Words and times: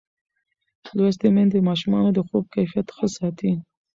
لوستې 0.95 1.27
میندې 1.35 1.57
د 1.61 1.65
ماشومانو 1.69 2.09
د 2.13 2.19
خوب 2.27 2.43
کیفیت 2.53 2.87
ښه 2.95 3.07
ساتي. 3.17 3.51